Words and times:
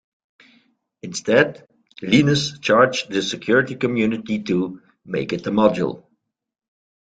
Instead, 1.03 1.67
Linus 2.01 2.57
charged 2.57 3.11
the 3.11 3.21
security 3.21 3.75
community 3.75 4.41
to 4.41 4.81
"make 5.05 5.31
it 5.31 5.45
a 5.45 5.51
module". 5.51 6.05